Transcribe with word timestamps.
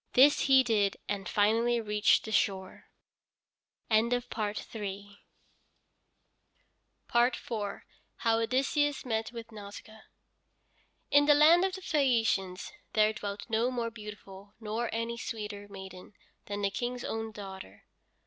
This 0.13 0.39
he 0.39 0.63
did 0.63 0.97
and 1.07 1.29
finally 1.29 1.79
reached 1.79 2.23
the 2.25 2.31
shore. 2.31 2.85
IV 3.91 4.11
HOW 4.31 4.47
ODYSSEUS 8.39 9.05
MET 9.05 9.31
WITH 9.31 9.51
NAUSICAA 9.51 10.01
In 11.11 11.25
the 11.27 11.35
land 11.35 11.63
of 11.63 11.73
the 11.75 11.81
Phæacians 11.81 12.71
there 12.93 13.13
dwelt 13.13 13.45
no 13.47 13.69
more 13.69 13.91
beautiful, 13.91 14.55
nor 14.59 14.89
any 14.91 15.17
sweeter 15.19 15.67
maiden, 15.69 16.15
than 16.47 16.63
the 16.63 16.71
King's 16.71 17.03
own 17.03 17.31
daughter. 17.31 17.83